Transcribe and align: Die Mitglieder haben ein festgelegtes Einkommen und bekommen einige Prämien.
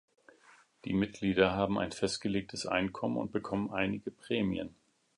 Die 0.85 0.95
Mitglieder 0.95 1.51
haben 1.51 1.77
ein 1.77 1.91
festgelegtes 1.91 2.65
Einkommen 2.65 3.17
und 3.17 3.31
bekommen 3.31 3.69
einige 3.69 4.09
Prämien. 4.09 4.73